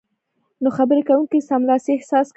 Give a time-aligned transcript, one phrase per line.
[0.61, 2.29] نو خبرې کوونکی سملاسي احساس کوي